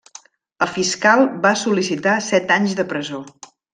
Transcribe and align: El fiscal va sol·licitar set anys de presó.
El 0.65 0.69
fiscal 0.77 1.21
va 1.43 1.51
sol·licitar 1.65 2.17
set 2.31 2.55
anys 2.57 2.75
de 2.81 2.87
presó. 2.95 3.21